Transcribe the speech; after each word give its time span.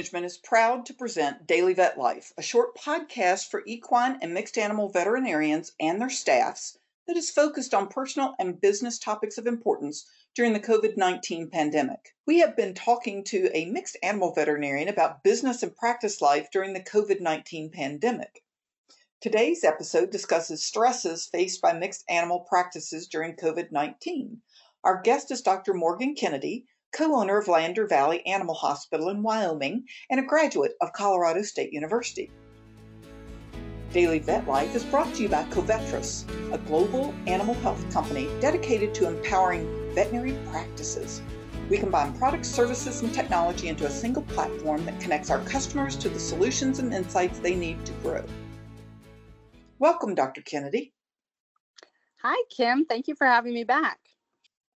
Management 0.00 0.24
is 0.24 0.38
proud 0.38 0.86
to 0.86 0.94
present 0.94 1.46
Daily 1.46 1.74
Vet 1.74 1.98
Life, 1.98 2.32
a 2.38 2.42
short 2.42 2.74
podcast 2.74 3.50
for 3.50 3.62
equine 3.66 4.18
and 4.22 4.32
mixed 4.32 4.56
animal 4.56 4.88
veterinarians 4.88 5.72
and 5.78 6.00
their 6.00 6.08
staffs 6.08 6.78
that 7.06 7.18
is 7.18 7.30
focused 7.30 7.74
on 7.74 7.86
personal 7.86 8.34
and 8.38 8.62
business 8.62 8.98
topics 8.98 9.36
of 9.36 9.46
importance 9.46 10.10
during 10.34 10.54
the 10.54 10.58
COVID 10.58 10.96
19 10.96 11.50
pandemic. 11.50 12.14
We 12.24 12.38
have 12.38 12.56
been 12.56 12.72
talking 12.72 13.22
to 13.24 13.54
a 13.54 13.66
mixed 13.66 13.98
animal 14.02 14.32
veterinarian 14.32 14.88
about 14.88 15.22
business 15.22 15.62
and 15.62 15.76
practice 15.76 16.22
life 16.22 16.50
during 16.50 16.72
the 16.72 16.82
COVID 16.82 17.20
19 17.20 17.68
pandemic. 17.68 18.42
Today's 19.20 19.64
episode 19.64 20.10
discusses 20.10 20.64
stresses 20.64 21.26
faced 21.26 21.60
by 21.60 21.74
mixed 21.74 22.06
animal 22.08 22.40
practices 22.48 23.06
during 23.06 23.36
COVID 23.36 23.70
19. 23.70 24.40
Our 24.82 25.02
guest 25.02 25.30
is 25.30 25.42
Dr. 25.42 25.74
Morgan 25.74 26.14
Kennedy, 26.14 26.64
co-owner 26.92 27.38
of 27.38 27.48
Lander 27.48 27.86
Valley 27.86 28.24
Animal 28.26 28.54
Hospital 28.54 29.08
in 29.08 29.22
Wyoming 29.22 29.86
and 30.10 30.20
a 30.20 30.26
graduate 30.26 30.72
of 30.80 30.92
Colorado 30.92 31.42
State 31.42 31.72
University. 31.72 32.30
Daily 33.92 34.20
Vet 34.20 34.46
Life 34.46 34.74
is 34.74 34.84
brought 34.84 35.12
to 35.14 35.22
you 35.22 35.28
by 35.28 35.42
Covetrus, 35.44 36.24
a 36.52 36.58
global 36.58 37.12
animal 37.26 37.54
health 37.54 37.90
company 37.92 38.28
dedicated 38.40 38.94
to 38.94 39.08
empowering 39.08 39.94
veterinary 39.94 40.38
practices. 40.50 41.22
We 41.68 41.78
combine 41.78 42.16
products, 42.16 42.48
services, 42.48 43.02
and 43.02 43.12
technology 43.12 43.68
into 43.68 43.86
a 43.86 43.90
single 43.90 44.22
platform 44.22 44.84
that 44.86 45.00
connects 45.00 45.30
our 45.30 45.40
customers 45.44 45.96
to 45.96 46.08
the 46.08 46.20
solutions 46.20 46.78
and 46.78 46.92
insights 46.92 47.38
they 47.38 47.54
need 47.54 47.84
to 47.86 47.92
grow. 47.94 48.24
Welcome, 49.78 50.14
Dr. 50.14 50.42
Kennedy. 50.42 50.92
Hi, 52.22 52.42
Kim. 52.50 52.84
Thank 52.84 53.08
you 53.08 53.14
for 53.14 53.26
having 53.26 53.54
me 53.54 53.64
back. 53.64 53.98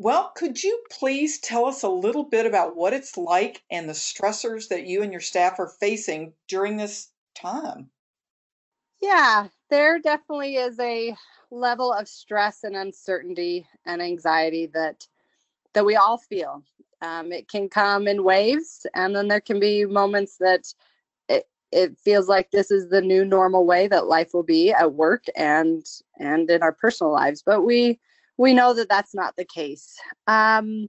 Well, 0.00 0.32
could 0.34 0.64
you 0.64 0.82
please 0.88 1.38
tell 1.38 1.66
us 1.66 1.82
a 1.82 1.88
little 1.90 2.24
bit 2.24 2.46
about 2.46 2.74
what 2.74 2.94
it's 2.94 3.18
like 3.18 3.62
and 3.70 3.86
the 3.86 3.92
stressors 3.92 4.68
that 4.68 4.86
you 4.86 5.02
and 5.02 5.12
your 5.12 5.20
staff 5.20 5.58
are 5.58 5.68
facing 5.68 6.32
during 6.48 6.78
this 6.78 7.10
time? 7.34 7.90
Yeah, 9.02 9.48
there 9.68 9.98
definitely 9.98 10.56
is 10.56 10.80
a 10.80 11.14
level 11.50 11.92
of 11.92 12.08
stress 12.08 12.64
and 12.64 12.76
uncertainty 12.76 13.66
and 13.84 14.00
anxiety 14.00 14.64
that 14.72 15.06
that 15.74 15.84
we 15.84 15.96
all 15.96 16.16
feel. 16.16 16.62
Um, 17.02 17.30
it 17.30 17.48
can 17.48 17.68
come 17.68 18.08
in 18.08 18.24
waves, 18.24 18.86
and 18.94 19.14
then 19.14 19.28
there 19.28 19.42
can 19.42 19.60
be 19.60 19.84
moments 19.84 20.38
that 20.38 20.72
it 21.28 21.46
it 21.72 21.98
feels 21.98 22.26
like 22.26 22.50
this 22.52 22.70
is 22.70 22.88
the 22.88 23.02
new 23.02 23.22
normal 23.22 23.66
way 23.66 23.86
that 23.88 24.06
life 24.06 24.30
will 24.32 24.44
be 24.44 24.72
at 24.72 24.94
work 24.94 25.24
and 25.36 25.84
and 26.18 26.50
in 26.50 26.62
our 26.62 26.72
personal 26.72 27.12
lives. 27.12 27.42
But 27.44 27.66
we 27.66 28.00
we 28.40 28.54
know 28.54 28.72
that 28.72 28.88
that's 28.88 29.14
not 29.14 29.36
the 29.36 29.44
case. 29.44 29.94
Um, 30.26 30.88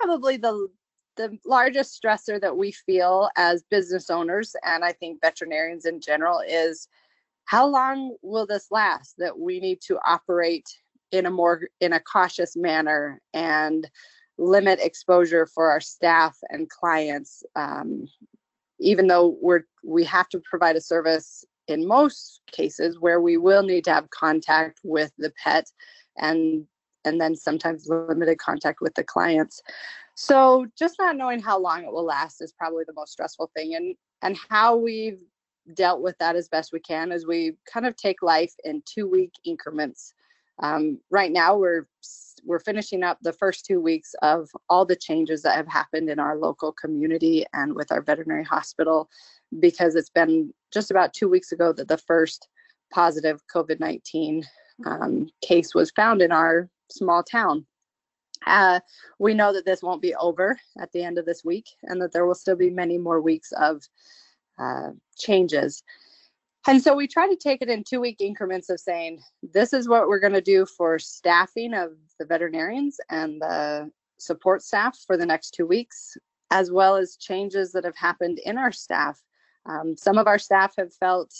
probably 0.00 0.36
the 0.36 0.68
the 1.16 1.36
largest 1.44 2.00
stressor 2.00 2.40
that 2.40 2.56
we 2.56 2.72
feel 2.72 3.30
as 3.36 3.64
business 3.70 4.10
owners, 4.10 4.54
and 4.64 4.84
I 4.84 4.92
think 4.92 5.20
veterinarians 5.20 5.86
in 5.86 6.00
general, 6.00 6.40
is 6.48 6.88
how 7.46 7.66
long 7.66 8.16
will 8.22 8.46
this 8.46 8.68
last? 8.70 9.16
That 9.18 9.36
we 9.36 9.58
need 9.58 9.80
to 9.88 9.98
operate 10.06 10.68
in 11.10 11.26
a 11.26 11.30
more 11.30 11.62
in 11.80 11.92
a 11.92 12.00
cautious 12.00 12.54
manner 12.54 13.20
and 13.32 13.90
limit 14.38 14.78
exposure 14.80 15.46
for 15.46 15.72
our 15.72 15.80
staff 15.80 16.36
and 16.50 16.70
clients. 16.70 17.42
Um, 17.56 18.06
even 18.78 19.08
though 19.08 19.36
we're 19.42 19.64
we 19.82 20.04
have 20.04 20.28
to 20.28 20.40
provide 20.48 20.76
a 20.76 20.80
service 20.80 21.44
in 21.66 21.88
most 21.88 22.40
cases 22.52 23.00
where 23.00 23.20
we 23.20 23.36
will 23.36 23.64
need 23.64 23.82
to 23.82 23.92
have 23.92 24.10
contact 24.10 24.78
with 24.84 25.10
the 25.18 25.32
pet 25.42 25.66
and 26.16 26.66
and 27.04 27.20
then 27.20 27.34
sometimes 27.34 27.88
limited 27.88 28.38
contact 28.38 28.80
with 28.80 28.94
the 28.94 29.04
clients. 29.04 29.62
So 30.14 30.66
just 30.78 30.96
not 30.98 31.16
knowing 31.16 31.40
how 31.40 31.58
long 31.58 31.84
it 31.84 31.92
will 31.92 32.04
last 32.04 32.40
is 32.40 32.52
probably 32.52 32.84
the 32.86 32.94
most 32.94 33.12
stressful 33.12 33.50
thing 33.56 33.74
and 33.74 33.96
and 34.22 34.38
how 34.48 34.76
we've 34.76 35.20
dealt 35.74 36.02
with 36.02 36.16
that 36.18 36.36
as 36.36 36.48
best 36.48 36.72
we 36.72 36.80
can 36.80 37.10
as 37.10 37.26
we 37.26 37.52
kind 37.70 37.86
of 37.86 37.96
take 37.96 38.22
life 38.22 38.52
in 38.64 38.82
two 38.86 39.08
week 39.08 39.32
increments. 39.44 40.12
Um, 40.62 41.00
right 41.10 41.32
now 41.32 41.56
we're 41.56 41.88
we're 42.44 42.60
finishing 42.60 43.02
up 43.02 43.18
the 43.22 43.32
first 43.32 43.64
two 43.64 43.80
weeks 43.80 44.14
of 44.22 44.48
all 44.68 44.84
the 44.84 44.96
changes 44.96 45.42
that 45.42 45.56
have 45.56 45.68
happened 45.68 46.10
in 46.10 46.18
our 46.18 46.36
local 46.36 46.72
community 46.72 47.44
and 47.54 47.74
with 47.74 47.90
our 47.90 48.02
veterinary 48.02 48.44
hospital 48.44 49.08
because 49.60 49.94
it's 49.94 50.10
been 50.10 50.52
just 50.72 50.90
about 50.90 51.14
two 51.14 51.28
weeks 51.28 51.52
ago 51.52 51.72
that 51.72 51.88
the 51.88 51.98
first 51.98 52.48
positive 52.92 53.40
COVID-19 53.52 54.44
um, 54.86 55.28
case 55.42 55.74
was 55.74 55.90
found 55.92 56.22
in 56.22 56.32
our 56.32 56.68
small 56.90 57.22
town. 57.22 57.66
Uh, 58.46 58.80
we 59.18 59.32
know 59.32 59.52
that 59.52 59.64
this 59.64 59.82
won't 59.82 60.02
be 60.02 60.14
over 60.16 60.58
at 60.78 60.92
the 60.92 61.02
end 61.02 61.18
of 61.18 61.24
this 61.24 61.44
week 61.44 61.66
and 61.84 62.00
that 62.00 62.12
there 62.12 62.26
will 62.26 62.34
still 62.34 62.56
be 62.56 62.70
many 62.70 62.98
more 62.98 63.20
weeks 63.20 63.52
of 63.52 63.82
uh, 64.58 64.90
changes. 65.16 65.82
And 66.66 66.82
so 66.82 66.94
we 66.94 67.06
try 67.06 67.28
to 67.28 67.36
take 67.36 67.60
it 67.60 67.68
in 67.68 67.84
two 67.84 68.00
week 68.00 68.20
increments 68.20 68.70
of 68.70 68.80
saying, 68.80 69.20
this 69.42 69.72
is 69.72 69.88
what 69.88 70.08
we're 70.08 70.20
going 70.20 70.32
to 70.32 70.40
do 70.40 70.64
for 70.64 70.98
staffing 70.98 71.74
of 71.74 71.92
the 72.18 72.24
veterinarians 72.24 72.98
and 73.10 73.40
the 73.40 73.90
support 74.18 74.62
staff 74.62 74.98
for 75.06 75.16
the 75.16 75.26
next 75.26 75.50
two 75.50 75.66
weeks, 75.66 76.16
as 76.50 76.70
well 76.70 76.96
as 76.96 77.16
changes 77.16 77.72
that 77.72 77.84
have 77.84 77.96
happened 77.96 78.38
in 78.44 78.56
our 78.56 78.72
staff. 78.72 79.20
Um, 79.66 79.96
some 79.96 80.16
of 80.16 80.26
our 80.26 80.38
staff 80.38 80.74
have 80.78 80.94
felt 80.94 81.34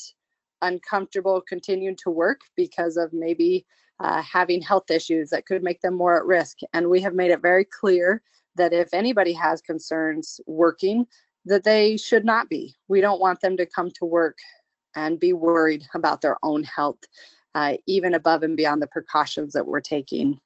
uncomfortable 0.64 1.40
continuing 1.40 1.96
to 1.96 2.10
work 2.10 2.40
because 2.56 2.96
of 2.96 3.12
maybe 3.12 3.64
uh, 4.00 4.22
having 4.22 4.60
health 4.60 4.90
issues 4.90 5.30
that 5.30 5.46
could 5.46 5.62
make 5.62 5.80
them 5.80 5.94
more 5.94 6.16
at 6.16 6.26
risk. 6.26 6.58
And 6.72 6.90
we 6.90 7.00
have 7.00 7.14
made 7.14 7.30
it 7.30 7.40
very 7.40 7.64
clear 7.64 8.22
that 8.56 8.72
if 8.72 8.92
anybody 8.92 9.32
has 9.32 9.60
concerns 9.60 10.40
working, 10.46 11.06
that 11.44 11.64
they 11.64 11.96
should 11.96 12.24
not 12.24 12.48
be. 12.48 12.74
We 12.88 13.00
don't 13.00 13.20
want 13.20 13.40
them 13.40 13.56
to 13.56 13.66
come 13.66 13.90
to 13.92 14.04
work 14.04 14.38
and 14.96 15.20
be 15.20 15.32
worried 15.32 15.84
about 15.94 16.20
their 16.20 16.36
own 16.42 16.64
health, 16.64 17.00
uh, 17.54 17.74
even 17.86 18.14
above 18.14 18.42
and 18.42 18.56
beyond 18.56 18.80
the 18.80 18.86
precautions 18.88 19.52
that 19.52 19.66
we're 19.66 19.80
taking. 19.80 20.38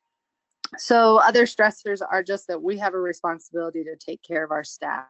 So, 0.77 1.19
other 1.19 1.47
stressors 1.47 2.03
are 2.11 2.23
just 2.23 2.47
that 2.49 2.63
we 2.63 2.77
have 2.79 2.95
a 2.95 3.01
responsibility 3.01 3.85
to 3.85 3.97
take 3.97 4.23
care 4.23 4.45
of 4.45 4.51
our 4.51 4.65
staff. 4.65 5.07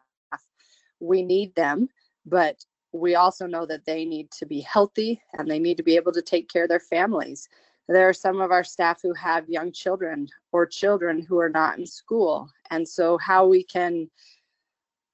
We 1.01 1.21
need 1.21 1.55
them, 1.55 1.89
but 2.25 2.63
we 2.91 3.15
also 3.15 3.45
know 3.45 3.65
that 3.65 3.85
they 3.85 4.05
need 4.05 4.31
to 4.31 4.45
be 4.45 4.61
healthy 4.61 5.21
and 5.37 5.49
they 5.49 5.59
need 5.59 5.77
to 5.77 5.83
be 5.83 5.95
able 5.95 6.11
to 6.13 6.21
take 6.21 6.49
care 6.49 6.63
of 6.63 6.69
their 6.69 6.79
families. 6.79 7.47
There 7.87 8.07
are 8.07 8.13
some 8.13 8.39
of 8.39 8.51
our 8.51 8.63
staff 8.63 8.99
who 9.01 9.13
have 9.13 9.49
young 9.49 9.71
children 9.71 10.27
or 10.51 10.65
children 10.65 11.25
who 11.27 11.39
are 11.39 11.49
not 11.49 11.79
in 11.79 11.85
school. 11.85 12.49
And 12.69 12.87
so, 12.87 13.17
how 13.17 13.47
we 13.47 13.63
can 13.63 14.09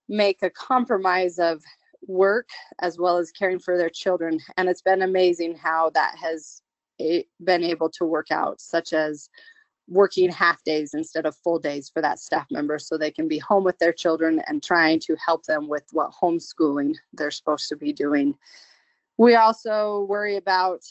make 0.08 0.44
a 0.44 0.50
compromise 0.50 1.40
of 1.40 1.64
work 2.08 2.50
as 2.80 2.98
well 2.98 3.18
as 3.18 3.32
caring 3.32 3.60
for 3.60 3.78
their 3.78 3.90
children. 3.90 4.40
And 4.58 4.70
it's 4.70 4.82
been 4.82 5.02
amazing 5.02 5.56
how 5.56 5.90
that 5.92 6.16
has 6.22 6.62
eh, 7.00 7.24
been 7.44 7.64
able 7.64 7.90
to 7.92 8.06
work 8.06 8.28
out, 8.32 8.62
such 8.62 8.94
as 8.94 9.30
working 9.88 10.32
half 10.32 10.64
days 10.64 10.94
instead 10.94 11.26
of 11.26 11.36
full 11.38 11.60
days 11.60 11.90
for 11.90 12.02
that 12.02 12.20
staff 12.20 12.48
member 12.50 12.80
so 12.80 12.98
they 12.98 13.12
can 13.12 13.28
be 13.28 13.38
home 13.38 13.64
with 13.64 13.78
their 13.78 13.94
children 13.94 14.42
and 14.48 14.64
trying 14.64 15.00
to 15.00 15.16
help 15.24 15.44
them 15.46 15.68
with 15.68 15.84
what 15.92 16.12
homeschooling 16.12 16.96
they're 17.14 17.32
supposed 17.32 17.70
to 17.70 17.76
be 17.76 17.94
doing. 17.94 18.36
We 19.18 19.36
also 19.36 20.06
worry 20.10 20.38
about 20.38 20.82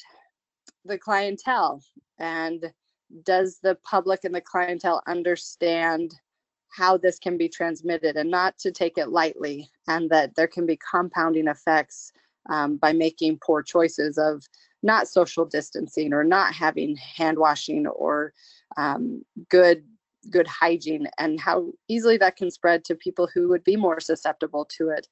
the 0.84 0.99
clientele 0.99 1.82
and 2.19 2.72
does 3.25 3.59
the 3.62 3.77
public 3.84 4.25
and 4.25 4.34
the 4.34 4.41
clientele 4.41 5.03
understand 5.06 6.15
how 6.71 6.97
this 6.97 7.19
can 7.19 7.37
be 7.37 7.49
transmitted 7.49 8.16
and 8.16 8.31
not 8.31 8.59
to 8.59 8.72
take 8.72 8.99
it 8.99 9.11
lightly 9.11 9.71
and 9.87 10.11
that 10.11 10.34
there 10.34 10.49
can 10.49 10.66
be 10.66 10.78
compounding 10.91 11.47
effects 11.47 12.12
um, 12.50 12.76
by 12.76 12.93
making 12.93 13.38
poor 13.44 13.62
choices 13.62 14.19
of 14.19 14.43
not 14.84 15.09
social 15.09 15.45
distancing 15.47 16.12
or 16.12 16.22
not 16.22 16.55
having 16.55 16.95
hand 16.97 17.39
washing 17.39 17.87
or 17.87 18.33
um, 18.77 19.25
good 19.49 19.83
good 20.31 20.47
hygiene 20.47 21.06
and 21.19 21.38
how 21.38 21.70
easily 21.88 22.17
that 22.17 22.37
can 22.37 22.50
spread 22.50 22.85
to 22.85 22.94
people 22.94 23.29
who 23.35 23.49
would 23.49 23.62
be 23.64 23.76
more 23.76 24.00
susceptible 24.00 24.64
to 24.64 24.88
it. 24.88 25.06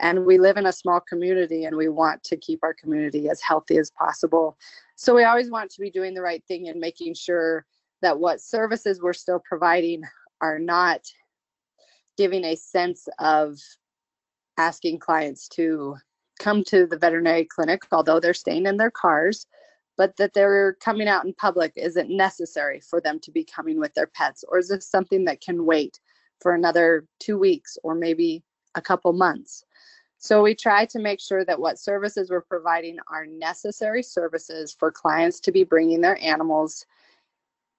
And 0.00 0.24
we 0.24 0.38
live 0.38 0.56
in 0.56 0.66
a 0.66 0.72
small 0.72 1.00
community 1.00 1.64
and 1.64 1.76
we 1.76 1.88
want 1.88 2.22
to 2.24 2.36
keep 2.36 2.60
our 2.62 2.74
community 2.74 3.28
as 3.28 3.40
healthy 3.40 3.78
as 3.78 3.90
possible. 3.90 4.56
So 4.96 5.14
we 5.14 5.24
always 5.24 5.50
want 5.50 5.70
to 5.72 5.80
be 5.80 5.90
doing 5.90 6.14
the 6.14 6.22
right 6.22 6.42
thing 6.46 6.68
and 6.68 6.80
making 6.80 7.14
sure 7.14 7.66
that 8.02 8.18
what 8.18 8.40
services 8.40 9.00
we're 9.00 9.12
still 9.12 9.42
providing 9.44 10.02
are 10.40 10.58
not 10.58 11.00
giving 12.16 12.44
a 12.44 12.56
sense 12.56 13.08
of 13.18 13.58
asking 14.58 14.98
clients 14.98 15.48
to 15.48 15.96
come 16.42 16.64
to 16.64 16.86
the 16.86 16.98
veterinary 16.98 17.44
clinic 17.44 17.82
although 17.92 18.20
they're 18.20 18.34
staying 18.34 18.66
in 18.66 18.76
their 18.76 18.90
cars 18.90 19.46
but 19.98 20.16
that 20.16 20.32
they're 20.34 20.74
coming 20.80 21.06
out 21.06 21.24
in 21.24 21.34
public 21.34 21.72
isn't 21.76 22.10
necessary 22.10 22.80
for 22.80 23.00
them 23.00 23.20
to 23.20 23.30
be 23.30 23.44
coming 23.44 23.78
with 23.78 23.92
their 23.94 24.08
pets 24.08 24.44
or 24.48 24.58
is 24.58 24.68
this 24.68 24.88
something 24.88 25.24
that 25.24 25.40
can 25.40 25.64
wait 25.64 26.00
for 26.40 26.54
another 26.54 27.06
two 27.20 27.38
weeks 27.38 27.78
or 27.84 27.94
maybe 27.94 28.42
a 28.74 28.80
couple 28.80 29.12
months 29.12 29.64
so 30.22 30.40
we 30.40 30.54
try 30.54 30.84
to 30.86 31.00
make 31.00 31.20
sure 31.20 31.44
that 31.44 31.58
what 31.58 31.80
services 31.80 32.30
we're 32.30 32.42
providing 32.42 32.96
are 33.10 33.26
necessary 33.26 34.04
services 34.04 34.72
for 34.78 34.92
clients 34.92 35.40
to 35.40 35.50
be 35.50 35.64
bringing 35.64 36.00
their 36.00 36.16
animals. 36.22 36.86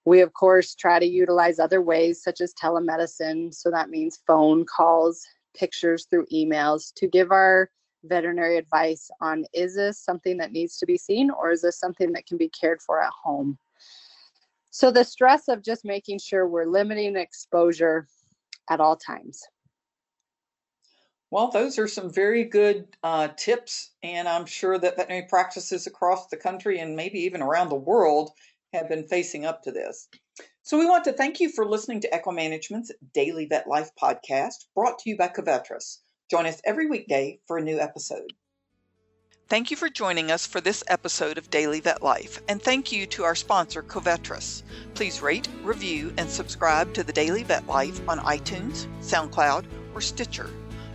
We, 0.03 0.19
of 0.19 0.33
course, 0.33 0.75
try 0.75 0.99
to 0.99 1.05
utilize 1.05 1.57
other 1.57 1.81
ways 1.81 2.21
such 2.21 2.41
as 2.41 2.53
telemedicine. 2.53 3.53
So 3.53 3.71
that 3.71 3.89
means 3.89 4.23
phone 4.27 4.65
calls, 4.65 5.25
pictures, 5.55 6.05
through 6.09 6.25
emails 6.33 6.93
to 6.95 7.07
give 7.07 7.31
our 7.31 7.69
veterinary 8.03 8.57
advice 8.57 9.09
on 9.21 9.45
is 9.53 9.75
this 9.75 9.99
something 9.99 10.37
that 10.37 10.51
needs 10.51 10.77
to 10.77 10.85
be 10.85 10.97
seen 10.97 11.29
or 11.31 11.51
is 11.51 11.61
this 11.61 11.79
something 11.79 12.11
that 12.13 12.25
can 12.25 12.37
be 12.37 12.49
cared 12.49 12.81
for 12.81 13.01
at 13.01 13.11
home? 13.23 13.57
So 14.69 14.91
the 14.91 15.03
stress 15.03 15.47
of 15.47 15.63
just 15.63 15.85
making 15.85 16.19
sure 16.19 16.47
we're 16.47 16.65
limiting 16.65 17.15
exposure 17.15 18.07
at 18.69 18.79
all 18.79 18.95
times. 18.95 19.43
Well, 21.33 21.49
those 21.49 21.79
are 21.79 21.87
some 21.87 22.13
very 22.13 22.43
good 22.43 22.95
uh, 23.01 23.29
tips, 23.29 23.91
and 24.03 24.27
I'm 24.27 24.45
sure 24.45 24.77
that 24.77 24.97
veterinary 24.97 25.25
practices 25.27 25.87
across 25.87 26.27
the 26.27 26.37
country 26.37 26.77
and 26.79 26.95
maybe 26.95 27.21
even 27.21 27.41
around 27.41 27.69
the 27.69 27.75
world 27.75 28.29
have 28.71 28.87
been 28.87 29.07
facing 29.07 29.43
up 29.43 29.63
to 29.63 29.71
this. 29.71 30.07
So, 30.61 30.77
we 30.77 30.85
want 30.85 31.05
to 31.05 31.11
thank 31.11 31.39
you 31.39 31.49
for 31.49 31.65
listening 31.65 32.01
to 32.01 32.09
EquiManagement's 32.09 32.91
Daily 33.15 33.47
Vet 33.47 33.67
Life 33.67 33.89
podcast, 33.99 34.65
brought 34.75 34.99
to 34.99 35.09
you 35.09 35.17
by 35.17 35.27
Covetrus. 35.27 36.02
Join 36.33 36.47
us 36.47 36.59
every 36.65 36.87
weekday 36.87 37.39
for 37.45 37.59
a 37.59 37.61
new 37.61 37.79
episode. 37.79 38.33
Thank 39.49 39.69
you 39.69 39.77
for 39.77 39.87
joining 39.87 40.31
us 40.31 40.47
for 40.47 40.61
this 40.61 40.83
episode 40.87 41.37
of 41.37 41.51
Daily 41.51 41.79
Vet 41.79 42.01
Life, 42.01 42.41
and 42.49 42.59
thank 42.59 42.91
you 42.91 43.05
to 43.05 43.23
our 43.23 43.35
sponsor, 43.35 43.83
Covetrus. 43.83 44.63
Please 44.95 45.21
rate, 45.21 45.47
review, 45.61 46.11
and 46.17 46.27
subscribe 46.27 46.91
to 46.95 47.03
the 47.03 47.13
Daily 47.13 47.43
Vet 47.43 47.67
Life 47.67 48.01
on 48.09 48.17
iTunes, 48.17 48.87
SoundCloud, 49.01 49.65
or 49.93 50.01
Stitcher. 50.01 50.49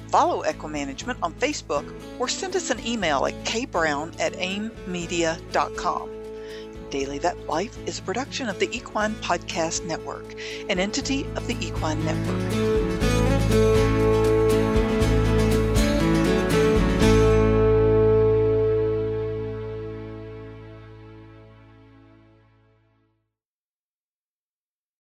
Follow 0.09 0.43
EquiManagement 0.43 1.19
on 1.23 1.35
Facebook 1.35 1.89
or 2.19 2.27
send 2.27 2.57
us 2.57 2.71
an 2.71 2.85
email 2.85 3.25
at 3.25 3.45
kbrown 3.45 4.19
at 4.19 4.33
aimmedia.com. 4.33 6.11
Daily 6.91 7.21
Vet 7.21 7.47
Life 7.47 7.79
is 7.87 8.01
a 8.01 8.03
production 8.03 8.49
of 8.49 8.59
the 8.59 8.77
Equine 8.77 9.15
Podcast 9.23 9.85
Network, 9.85 10.35
an 10.69 10.81
entity 10.81 11.29
of 11.37 11.47
the 11.47 11.57
Equine 11.65 12.05
Network. 12.05 14.18